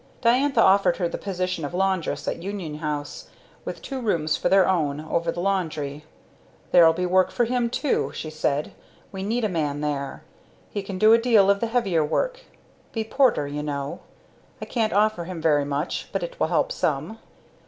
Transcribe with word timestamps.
Diantha 0.21 0.59
offered 0.59 0.97
her 0.97 1.07
the 1.07 1.19
position 1.19 1.63
of 1.63 1.75
laundress 1.75 2.27
at 2.27 2.41
Union 2.41 2.79
House, 2.79 3.27
with 3.65 3.83
two 3.83 4.01
rooms 4.01 4.35
for 4.35 4.49
their 4.49 4.67
own, 4.67 4.99
over 5.01 5.31
the 5.31 5.39
laundry. 5.41 6.05
"There'll 6.71 6.91
be 6.91 7.05
work 7.05 7.29
for 7.29 7.45
him, 7.45 7.69
too," 7.69 8.11
she 8.11 8.31
said. 8.31 8.71
"We 9.11 9.21
need 9.21 9.43
a 9.43 9.47
man 9.47 9.81
there. 9.81 10.23
He 10.71 10.81
can 10.81 10.97
do 10.97 11.13
a 11.13 11.19
deal 11.19 11.51
of 11.51 11.59
the 11.59 11.67
heavier 11.67 12.03
work 12.03 12.39
be 12.91 13.03
porter 13.03 13.47
you 13.47 13.61
know. 13.61 13.99
I 14.59 14.65
can't 14.65 14.91
offer 14.91 15.25
him 15.25 15.39
very 15.39 15.65
much, 15.65 16.09
but 16.11 16.23
it 16.23 16.39
will 16.39 16.47
help 16.47 16.71
some." 16.71 17.19